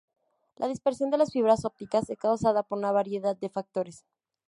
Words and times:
La 0.57 0.65
dispersión 0.67 1.11
de 1.11 1.19
las 1.19 1.31
fibras 1.31 1.63
ópticas 1.63 2.09
es 2.09 2.17
causada 2.17 2.63
por 2.63 2.79
una 2.79 2.91
variedad 2.91 3.37
de 3.37 3.49
factores. 3.49 4.03